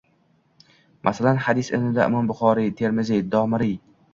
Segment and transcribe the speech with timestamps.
[1.09, 3.79] Masalan, hadis ilmida imom Buxoriy, Termiziy, Dorimiy